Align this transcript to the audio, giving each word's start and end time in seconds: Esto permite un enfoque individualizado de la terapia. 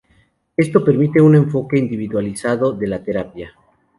Esto 0.57 0.83
permite 0.83 1.21
un 1.21 1.35
enfoque 1.35 1.77
individualizado 1.77 2.71
de 2.73 2.87
la 2.87 3.03
terapia. 3.03 3.53